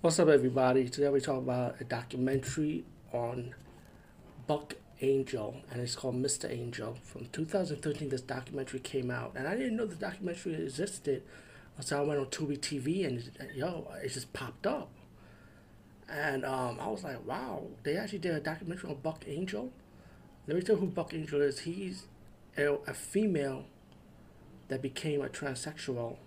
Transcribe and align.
What's 0.00 0.20
up, 0.20 0.28
everybody? 0.28 0.88
Today 0.88 1.08
we 1.08 1.20
talk 1.20 1.38
about 1.38 1.80
a 1.80 1.84
documentary 1.84 2.84
on 3.12 3.52
Buck 4.46 4.76
Angel, 5.00 5.56
and 5.72 5.80
it's 5.80 5.96
called 5.96 6.14
Mr. 6.14 6.48
Angel. 6.48 6.96
From 7.02 7.26
2013, 7.32 8.08
this 8.08 8.20
documentary 8.20 8.78
came 8.78 9.10
out, 9.10 9.32
and 9.34 9.48
I 9.48 9.56
didn't 9.56 9.74
know 9.74 9.86
the 9.86 9.96
documentary 9.96 10.54
existed 10.54 11.24
until 11.76 11.98
I 11.98 12.02
went 12.02 12.20
on 12.20 12.26
Tubi 12.26 12.60
TV, 12.60 13.08
and 13.08 13.28
yo, 13.56 13.88
it 14.00 14.10
just 14.10 14.32
popped 14.32 14.68
up, 14.68 14.88
and 16.08 16.44
um, 16.44 16.78
I 16.80 16.86
was 16.86 17.02
like, 17.02 17.26
wow, 17.26 17.66
they 17.82 17.96
actually 17.96 18.20
did 18.20 18.36
a 18.36 18.40
documentary 18.40 18.90
on 18.90 18.98
Buck 19.02 19.24
Angel. 19.26 19.72
Let 20.46 20.56
me 20.56 20.62
tell 20.62 20.76
you 20.76 20.82
who 20.82 20.86
Buck 20.86 21.12
Angel 21.12 21.42
is. 21.42 21.58
He's 21.58 22.06
a, 22.56 22.74
a 22.86 22.94
female 22.94 23.64
that 24.68 24.80
became 24.80 25.22
a 25.22 25.28
transsexual, 25.28 26.18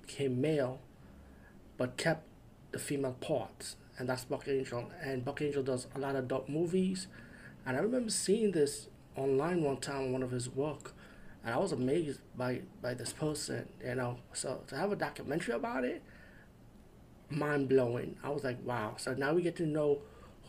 became 0.00 0.40
male, 0.40 0.80
but 1.76 1.98
kept 1.98 2.22
the 2.76 2.82
female 2.82 3.16
parts, 3.20 3.76
and 3.98 4.08
that's 4.08 4.24
Buck 4.24 4.46
Angel. 4.48 4.90
And 5.02 5.24
Buck 5.24 5.40
Angel 5.40 5.62
does 5.62 5.86
a 5.94 5.98
lot 5.98 6.14
of 6.14 6.24
adult 6.24 6.48
movies, 6.48 7.06
and 7.64 7.76
I 7.76 7.80
remember 7.80 8.10
seeing 8.10 8.52
this 8.52 8.88
online 9.16 9.62
one 9.62 9.78
time 9.78 10.12
one 10.12 10.22
of 10.22 10.30
his 10.30 10.48
work, 10.50 10.92
and 11.42 11.54
I 11.54 11.58
was 11.58 11.72
amazed 11.72 12.20
by 12.36 12.60
by 12.82 12.94
this 12.94 13.12
person. 13.12 13.68
You 13.84 13.94
know, 13.94 14.18
so 14.32 14.60
to 14.68 14.76
have 14.76 14.92
a 14.92 14.96
documentary 14.96 15.54
about 15.54 15.84
it, 15.84 16.02
mind 17.30 17.68
blowing. 17.68 18.16
I 18.22 18.28
was 18.28 18.44
like, 18.44 18.58
wow. 18.62 18.94
So 18.98 19.14
now 19.14 19.32
we 19.32 19.42
get 19.42 19.56
to 19.56 19.66
know 19.66 20.00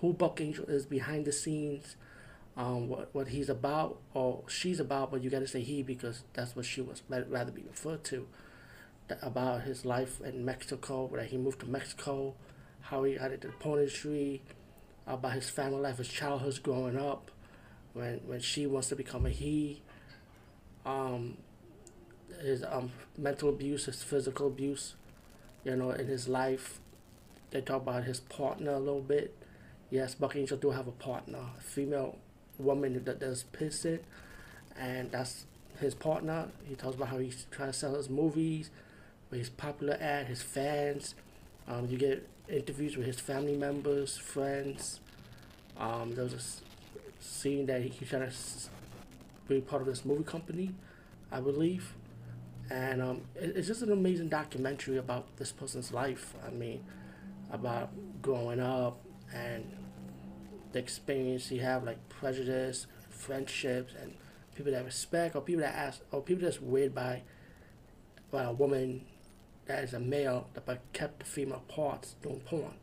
who 0.02 0.14
Buck 0.14 0.42
Angel 0.42 0.66
is 0.66 0.86
behind 0.86 1.26
the 1.26 1.32
scenes. 1.32 1.96
Um, 2.58 2.90
what 2.90 3.14
what 3.14 3.28
he's 3.30 3.50
about 3.50 4.00
or 4.14 4.44
she's 4.50 4.80
about, 4.80 5.12
but 5.12 5.24
you 5.24 5.30
got 5.30 5.40
to 5.40 5.48
say 5.48 5.62
he 5.62 5.84
because 5.84 6.24
that's 6.34 6.56
what 6.56 6.66
she 6.66 6.82
was 6.82 7.04
rather 7.10 7.52
be 7.52 7.62
referred 7.62 8.04
to 8.06 8.28
about 9.22 9.64
his 9.64 9.86
life 9.86 10.22
in 10.22 10.44
Mexico, 10.44 11.10
that 11.16 11.28
he 11.28 11.38
moved 11.38 11.60
to 11.62 11.66
Mexico, 11.66 12.36
how 12.82 13.04
he 13.04 13.16
got 13.16 13.32
into 13.32 13.52
industry, 13.66 14.42
about 15.06 15.34
his 15.34 15.50
family 15.50 15.80
life, 15.80 15.98
his 15.98 16.08
childhood 16.08 16.60
growing 16.64 16.98
up, 16.98 17.32
when 17.94 18.20
when 18.26 18.40
she 18.40 18.68
wants 18.68 18.90
to 18.90 18.96
become 18.96 19.26
a 19.26 19.30
he, 19.30 19.82
um, 20.86 21.38
his 22.42 22.64
um 22.64 22.92
mental 23.18 23.50
abuse, 23.50 23.86
his 23.86 24.04
physical 24.04 24.48
abuse, 24.48 24.96
you 25.64 25.76
know, 25.76 25.92
in 25.92 26.08
his 26.08 26.28
life. 26.28 26.80
They 27.52 27.62
talk 27.62 27.84
about 27.84 28.04
his 28.04 28.20
partner 28.20 28.72
a 28.72 28.80
little 28.80 29.02
bit. 29.02 29.34
Yes, 29.90 30.16
Buck 30.16 30.36
Angel 30.36 30.58
do 30.58 30.72
have 30.72 30.88
a 30.88 30.92
partner, 30.92 31.40
a 31.58 31.62
female 31.62 32.18
woman 32.60 33.02
that 33.06 33.20
does 33.20 33.46
pissing, 33.54 34.00
and 34.78 35.12
that's 35.12 35.46
his 35.80 35.96
partner. 35.96 36.50
He 36.66 36.76
talks 36.76 36.96
about 36.96 37.08
how 37.08 37.20
he's 37.20 37.46
trying 37.52 37.70
to 37.70 37.74
sell 37.74 37.96
his 37.96 38.10
movies 38.10 38.70
where 39.30 39.40
he's 39.40 39.50
popular 39.50 39.96
at, 39.96 40.28
his 40.28 40.42
fans. 40.42 41.16
Um, 41.68 41.88
you 41.90 41.98
get 41.98 42.28
interviews 42.48 42.96
with 42.96 43.06
his 43.06 43.20
family 43.20 43.56
members, 43.56 44.18
friends. 44.18 45.00
Um, 45.78 46.16
there 46.16 46.24
was 46.24 46.34
a 46.34 47.24
scene 47.24 47.66
that 47.68 47.82
he, 47.82 47.90
he's 47.90 48.10
trying 48.10 48.28
to 48.30 48.36
be 49.48 49.62
part 49.62 49.82
of 49.82 49.88
this 49.88 50.06
movie 50.06 50.24
company, 50.24 50.74
I 51.32 51.40
believe. 51.40 51.94
And 52.70 53.02
um, 53.02 53.22
it, 53.36 53.56
it's 53.56 53.68
just 53.68 53.82
an 53.82 53.92
amazing 53.92 54.30
documentary 54.30 54.98
about 54.98 55.38
this 55.38 55.52
person's 55.52 55.92
life. 55.92 56.34
I 56.46 56.52
mean, 56.52 56.84
about 57.52 57.90
growing 58.22 58.60
up 58.60 59.00
and 59.34 59.66
the 60.72 60.80
experience 60.80 61.50
he 61.50 61.60
have, 61.60 61.84
like 61.84 61.98
prejudice, 62.10 62.88
friendships, 63.10 63.94
and 64.02 64.14
people 64.56 64.72
that 64.72 64.86
respect, 64.86 65.36
or 65.36 65.42
people 65.42 65.62
that 65.62 65.76
ask, 65.76 66.02
or 66.12 66.22
people 66.22 66.44
that's 66.44 66.62
weird 66.62 66.94
by, 66.94 67.22
by 68.32 68.44
a 68.44 68.52
woman 68.52 69.06
that 69.68 69.84
is 69.84 69.94
a 69.94 70.00
male 70.00 70.48
but 70.66 70.80
kept 70.94 71.20
the 71.20 71.26
female 71.26 71.64
parts 71.68 72.16
doing 72.22 72.40
porn, 72.42 72.74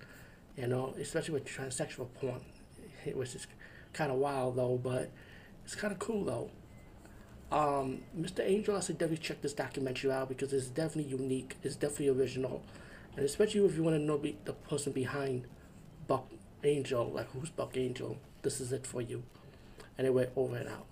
you 0.56 0.66
know, 0.66 0.94
especially 1.00 1.34
with 1.34 1.44
transsexual 1.44 2.08
porn, 2.20 2.40
which 3.14 3.34
is 3.34 3.46
kind 3.92 4.10
of 4.12 4.18
wild 4.18 4.56
though, 4.56 4.78
but 4.82 5.10
it's 5.64 5.74
kind 5.74 5.92
of 5.92 5.98
cool 5.98 6.24
though. 6.24 6.50
Um, 7.50 8.02
Mr. 8.18 8.40
Angel, 8.40 8.76
I 8.76 8.80
said 8.80 8.98
definitely 8.98 9.24
check 9.24 9.40
this 9.40 9.52
documentary 9.52 10.10
out 10.10 10.28
because 10.28 10.52
it's 10.52 10.68
definitely 10.68 11.10
unique, 11.10 11.56
it's 11.62 11.76
definitely 11.76 12.08
original, 12.08 12.62
and 13.16 13.24
especially 13.24 13.64
if 13.64 13.76
you 13.76 13.82
want 13.82 13.96
to 13.96 14.02
know 14.02 14.18
the 14.18 14.52
person 14.52 14.92
behind 14.92 15.46
Buck 16.06 16.26
Angel, 16.64 17.10
like 17.10 17.30
who's 17.30 17.50
Buck 17.50 17.76
Angel, 17.76 18.18
this 18.42 18.60
is 18.60 18.72
it 18.72 18.86
for 18.86 19.00
you. 19.00 19.22
Anyway, 19.98 20.28
over 20.34 20.56
and 20.56 20.68
out. 20.68 20.86